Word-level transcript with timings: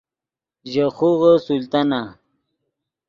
ژے 0.71 0.85
خوغے 0.95 1.33
سلطانہ 1.45 2.01